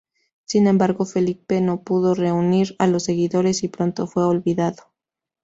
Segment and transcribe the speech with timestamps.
[0.45, 4.85] Sin embargo, Felipe no pudo reunir a los seguidores y pronto fue olvidado.